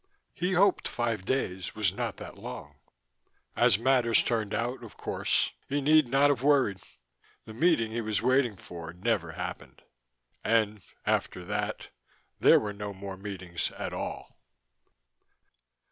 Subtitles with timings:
[0.33, 2.79] He hoped five days was not too long.
[3.55, 6.79] As matters turned out, of course, he need not have worried.
[7.45, 9.83] The meeting he was waiting for never happened.
[10.43, 11.89] And, after that,
[12.39, 14.39] there were no more meetings at all.